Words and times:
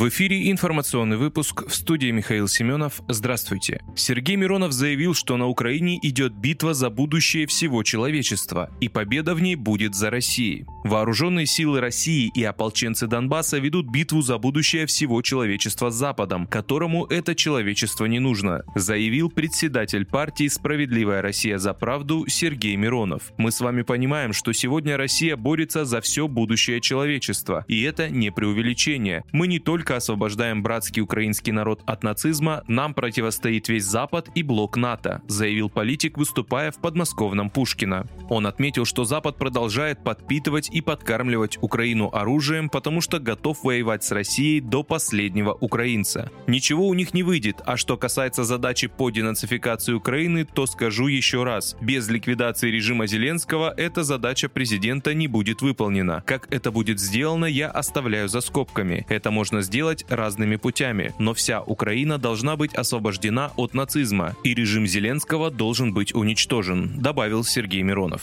В 0.00 0.08
эфире 0.08 0.50
информационный 0.50 1.18
выпуск 1.18 1.68
в 1.68 1.74
студии 1.74 2.10
Михаил 2.10 2.48
Семенов. 2.48 3.02
Здравствуйте. 3.06 3.82
Сергей 3.94 4.36
Миронов 4.36 4.72
заявил, 4.72 5.12
что 5.12 5.36
на 5.36 5.46
Украине 5.46 5.98
идет 6.00 6.32
битва 6.32 6.72
за 6.72 6.88
будущее 6.88 7.46
всего 7.46 7.82
человечества, 7.82 8.70
и 8.80 8.88
победа 8.88 9.34
в 9.34 9.42
ней 9.42 9.56
будет 9.56 9.94
за 9.94 10.08
Россией. 10.08 10.64
Вооруженные 10.84 11.44
силы 11.44 11.82
России 11.82 12.32
и 12.34 12.42
ополченцы 12.42 13.08
Донбасса 13.08 13.58
ведут 13.58 13.90
битву 13.90 14.22
за 14.22 14.38
будущее 14.38 14.86
всего 14.86 15.20
человечества 15.20 15.90
с 15.90 15.96
Западом, 15.96 16.46
которому 16.46 17.04
это 17.04 17.34
человечество 17.34 18.06
не 18.06 18.20
нужно, 18.20 18.62
заявил 18.74 19.28
председатель 19.28 20.06
партии 20.06 20.48
«Справедливая 20.48 21.20
Россия 21.20 21.58
за 21.58 21.74
правду» 21.74 22.24
Сергей 22.26 22.76
Миронов. 22.76 23.34
Мы 23.36 23.52
с 23.52 23.60
вами 23.60 23.82
понимаем, 23.82 24.32
что 24.32 24.54
сегодня 24.54 24.96
Россия 24.96 25.36
борется 25.36 25.84
за 25.84 26.00
все 26.00 26.26
будущее 26.26 26.80
человечества, 26.80 27.66
и 27.68 27.82
это 27.82 28.08
не 28.08 28.32
преувеличение. 28.32 29.24
Мы 29.32 29.46
не 29.46 29.58
только 29.58 29.89
только 29.90 29.96
освобождаем 29.96 30.62
братский 30.62 31.02
украинский 31.02 31.50
народ 31.50 31.82
от 31.84 32.04
нацизма, 32.04 32.62
нам 32.68 32.94
противостоит 32.94 33.68
весь 33.68 33.84
Запад 33.84 34.28
и 34.36 34.44
блок 34.44 34.76
НАТО, 34.76 35.20
заявил 35.26 35.68
политик, 35.68 36.16
выступая 36.16 36.70
в 36.70 36.80
подмосковном 36.80 37.50
Пушкино. 37.50 38.06
Он 38.28 38.46
отметил, 38.46 38.84
что 38.84 39.04
Запад 39.04 39.36
продолжает 39.36 40.04
подпитывать 40.04 40.70
и 40.70 40.80
подкармливать 40.80 41.58
Украину 41.60 42.08
оружием, 42.12 42.68
потому 42.68 43.00
что 43.00 43.18
готов 43.18 43.64
воевать 43.64 44.04
с 44.04 44.12
Россией 44.12 44.60
до 44.60 44.84
последнего 44.84 45.54
украинца. 45.54 46.30
Ничего 46.46 46.86
у 46.86 46.94
них 46.94 47.12
не 47.12 47.24
выйдет, 47.24 47.56
а 47.66 47.76
что 47.76 47.96
касается 47.96 48.44
задачи 48.44 48.86
по 48.86 49.10
денацификации 49.10 49.94
Украины, 49.94 50.44
то 50.44 50.66
скажу 50.66 51.08
еще 51.08 51.42
раз, 51.42 51.76
без 51.80 52.08
ликвидации 52.08 52.70
режима 52.70 53.08
Зеленского 53.08 53.74
эта 53.76 54.04
задача 54.04 54.48
президента 54.48 55.14
не 55.14 55.26
будет 55.26 55.62
выполнена. 55.62 56.22
Как 56.26 56.46
это 56.54 56.70
будет 56.70 57.00
сделано, 57.00 57.46
я 57.46 57.68
оставляю 57.68 58.28
за 58.28 58.40
скобками. 58.40 59.04
Это 59.08 59.32
можно 59.32 59.62
сделать 59.62 59.79
сделать 59.80 60.04
разными 60.10 60.56
путями, 60.56 61.14
но 61.18 61.32
вся 61.32 61.62
Украина 61.62 62.18
должна 62.18 62.56
быть 62.56 62.74
освобождена 62.74 63.50
от 63.56 63.72
нацизма, 63.72 64.36
и 64.44 64.52
режим 64.52 64.86
Зеленского 64.86 65.50
должен 65.50 65.94
быть 65.94 66.14
уничтожен, 66.14 67.00
добавил 67.00 67.44
Сергей 67.44 67.80
Миронов. 67.80 68.20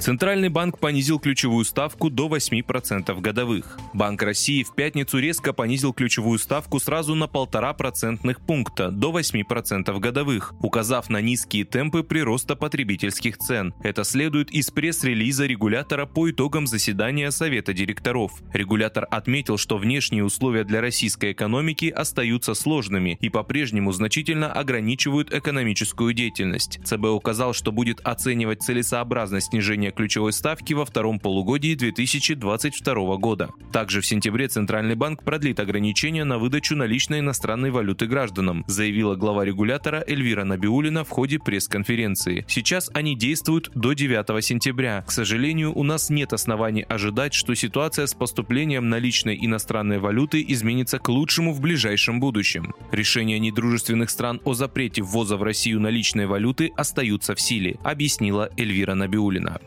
Центральный 0.00 0.48
банк 0.48 0.78
понизил 0.78 1.18
ключевую 1.18 1.66
ставку 1.66 2.08
до 2.08 2.26
8% 2.28 3.20
годовых. 3.20 3.78
Банк 3.92 4.22
России 4.22 4.62
в 4.62 4.74
пятницу 4.74 5.18
резко 5.18 5.52
понизил 5.52 5.92
ключевую 5.92 6.38
ставку 6.38 6.80
сразу 6.80 7.14
на 7.14 7.24
1,5 7.24 7.76
процентных 7.76 8.40
пункта 8.40 8.90
до 8.90 9.12
8% 9.12 9.98
годовых, 9.98 10.54
указав 10.62 11.10
на 11.10 11.20
низкие 11.20 11.66
темпы 11.66 12.02
прироста 12.02 12.56
потребительских 12.56 13.36
цен. 13.36 13.74
Это 13.82 14.04
следует 14.04 14.50
из 14.50 14.70
пресс-релиза 14.70 15.44
регулятора 15.44 16.06
по 16.06 16.30
итогам 16.30 16.66
заседания 16.66 17.30
Совета 17.30 17.74
директоров. 17.74 18.32
Регулятор 18.54 19.06
отметил, 19.10 19.58
что 19.58 19.76
внешние 19.76 20.24
условия 20.24 20.64
для 20.64 20.80
российской 20.80 21.32
экономики 21.32 21.90
остаются 21.90 22.54
сложными 22.54 23.18
и 23.20 23.28
по-прежнему 23.28 23.92
значительно 23.92 24.50
ограничивают 24.50 25.30
экономическую 25.30 26.14
деятельность. 26.14 26.80
ЦБ 26.84 27.04
указал, 27.04 27.52
что 27.52 27.70
будет 27.70 28.00
оценивать 28.00 28.62
целесообразность 28.62 29.48
снижения 29.48 29.89
снижения 29.90 30.00
ключевой 30.00 30.32
ставки 30.32 30.74
во 30.74 30.84
втором 30.84 31.18
полугодии 31.18 31.74
2022 31.74 33.16
года. 33.16 33.50
Также 33.72 34.00
в 34.00 34.06
сентябре 34.06 34.48
Центральный 34.48 34.94
банк 34.94 35.22
продлит 35.22 35.60
ограничения 35.60 36.24
на 36.24 36.38
выдачу 36.38 36.76
наличной 36.76 37.20
иностранной 37.20 37.70
валюты 37.70 38.06
гражданам, 38.06 38.64
заявила 38.66 39.14
глава 39.16 39.44
регулятора 39.44 40.02
Эльвира 40.06 40.44
Набиулина 40.44 41.04
в 41.04 41.08
ходе 41.08 41.38
пресс-конференции. 41.38 42.44
Сейчас 42.48 42.90
они 42.94 43.16
действуют 43.16 43.70
до 43.74 43.92
9 43.92 44.44
сентября. 44.44 45.04
К 45.06 45.12
сожалению, 45.12 45.72
у 45.76 45.82
нас 45.82 46.10
нет 46.10 46.32
оснований 46.32 46.82
ожидать, 46.82 47.34
что 47.34 47.54
ситуация 47.54 48.06
с 48.06 48.14
поступлением 48.14 48.88
наличной 48.88 49.38
иностранной 49.40 49.98
валюты 49.98 50.44
изменится 50.48 50.98
к 50.98 51.08
лучшему 51.08 51.52
в 51.52 51.60
ближайшем 51.60 52.20
будущем. 52.20 52.74
Решения 52.92 53.38
недружественных 53.38 54.10
стран 54.10 54.40
о 54.44 54.54
запрете 54.54 55.02
ввоза 55.02 55.36
в 55.36 55.42
Россию 55.42 55.80
наличной 55.80 56.26
валюты 56.26 56.72
остаются 56.76 57.34
в 57.34 57.40
силе, 57.40 57.78
объяснила 57.84 58.50
Эльвира 58.56 58.94
Набиулина. 58.94 59.60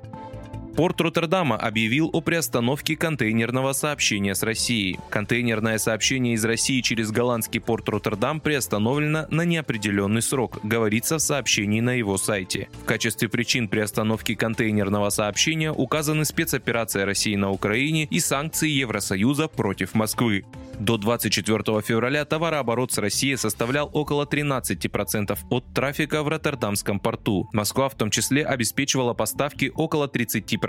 Порт 0.76 1.00
Роттердама 1.02 1.56
объявил 1.56 2.10
о 2.14 2.22
приостановке 2.22 2.96
контейнерного 2.96 3.74
сообщения 3.74 4.34
с 4.34 4.42
Россией. 4.42 5.00
Контейнерное 5.12 5.78
сообщение 5.78 6.34
из 6.34 6.44
России 6.44 6.82
через 6.82 7.12
голландский 7.12 7.62
порт 7.62 7.88
Роттердам 7.90 8.40
приостановлено 8.40 9.28
на 9.30 9.46
неопределенный 9.46 10.24
срок, 10.24 10.58
говорится 10.64 11.20
в 11.20 11.22
сообщении 11.22 11.80
на 11.80 11.92
его 11.92 12.18
сайте. 12.18 12.70
В 12.82 12.86
качестве 12.86 13.30
причин 13.30 13.68
приостановки 13.68 14.34
контейнерного 14.34 15.12
сообщения 15.12 15.72
указаны 15.72 16.26
спецоперация 16.26 17.06
России 17.06 17.36
на 17.36 17.52
Украине 17.52 18.06
и 18.06 18.20
санкции 18.20 18.70
Евросоюза 18.70 19.50
против 19.50 19.94
Москвы. 19.94 20.44
До 20.80 20.98
24 20.98 21.82
февраля 21.82 22.26
товарооборот 22.26 22.92
с 22.92 22.98
Россией 22.98 23.36
составлял 23.36 23.92
около 23.94 24.26
13% 24.26 25.38
от 25.52 25.66
трафика 25.76 26.24
в 26.24 26.28
Роттердамском 26.28 27.00
порту. 27.00 27.48
Москва 27.54 27.90
в 27.90 27.96
том 27.96 28.10
числе 28.10 28.44
обеспечивала 28.44 29.14
поставки 29.14 29.72
около 29.76 30.08
30% 30.08 30.63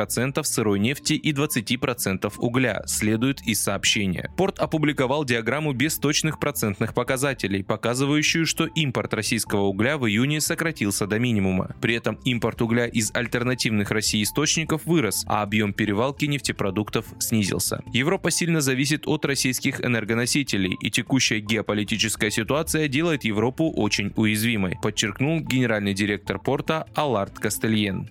сырой 0.45 0.79
нефти 0.79 1.15
и 1.15 1.33
20% 1.33 2.33
угля, 2.39 2.83
следует 2.87 3.43
из 3.43 3.63
сообщения. 3.63 4.31
Порт 4.37 4.59
опубликовал 4.59 5.25
диаграмму 5.25 5.73
без 5.73 5.99
точных 5.99 6.39
процентных 6.39 6.95
показателей, 6.95 7.63
показывающую, 7.63 8.47
что 8.47 8.67
импорт 8.67 9.15
российского 9.15 9.63
угля 9.63 9.99
в 9.99 10.07
июне 10.09 10.41
сократился 10.41 11.07
до 11.07 11.19
минимума. 11.19 11.75
При 11.81 11.95
этом 11.95 12.17
импорт 12.25 12.63
угля 12.63 12.87
из 12.87 13.11
альтернативных 13.15 13.91
России 13.91 14.23
источников 14.23 14.85
вырос, 14.85 15.25
а 15.27 15.43
объем 15.43 15.73
перевалки 15.73 16.25
нефтепродуктов 16.27 17.07
снизился. 17.19 17.83
Европа 17.93 18.31
сильно 18.31 18.61
зависит 18.61 19.07
от 19.07 19.25
российских 19.25 19.85
энергоносителей, 19.85 20.77
и 20.81 20.91
текущая 20.91 21.41
геополитическая 21.41 22.31
ситуация 22.31 22.89
делает 22.89 23.25
Европу 23.25 23.71
очень 23.71 24.13
уязвимой, 24.17 24.79
подчеркнул 24.83 25.41
генеральный 25.41 25.95
директор 25.95 26.39
порта 26.39 26.87
Алард 26.95 27.39
Кастельен. 27.39 28.11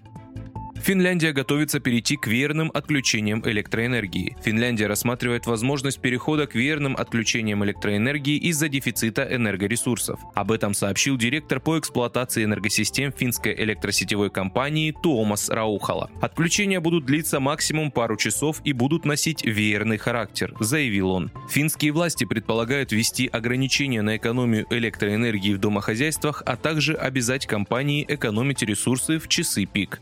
Финляндия 0.84 1.32
готовится 1.32 1.80
перейти 1.80 2.18
к 2.18 2.28
верным 2.28 2.70
отключениям 2.74 3.42
электроэнергии. 3.46 4.36
Финляндия 4.44 4.88
рассматривает 4.88 5.46
возможность 5.46 6.02
перехода 6.02 6.46
к 6.46 6.56
верным 6.56 6.98
отключениям 6.98 7.64
электроэнергии 7.64 8.36
из-за 8.36 8.68
дефицита 8.68 9.26
энергоресурсов. 9.34 10.20
Об 10.36 10.52
этом 10.52 10.74
сообщил 10.74 11.16
директор 11.16 11.62
по 11.62 11.80
эксплуатации 11.80 12.44
энергосистем 12.44 13.14
финской 13.14 13.56
электросетевой 13.64 14.30
компании 14.30 14.94
Туомас 15.02 15.48
Раухала. 15.48 16.12
Отключения 16.20 16.82
будут 16.82 17.06
длиться 17.06 17.40
максимум 17.40 17.90
пару 17.90 18.18
часов 18.18 18.60
и 18.66 18.74
будут 18.74 19.06
носить 19.06 19.46
веерный 19.46 19.98
характер, 19.98 20.54
заявил 20.60 21.12
он. 21.12 21.32
Финские 21.50 21.94
власти 21.94 22.26
предполагают 22.26 22.92
ввести 22.92 23.28
ограничения 23.28 24.02
на 24.02 24.18
экономию 24.18 24.68
электроэнергии 24.70 25.54
в 25.54 25.60
домохозяйствах, 25.60 26.44
а 26.46 26.58
также 26.58 26.96
обязать 26.96 27.48
компании 27.48 28.06
экономить 28.06 28.64
ресурсы 28.64 29.18
в 29.18 29.30
часы 29.30 29.66
пик. 29.66 30.02